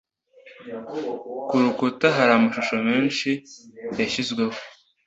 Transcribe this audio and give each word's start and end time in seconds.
Ku 1.47 1.55
rukuta 1.63 2.07
hari 2.17 2.31
amashusho 2.37 2.75
menshi 2.89 3.29
yashizweho. 3.99 4.57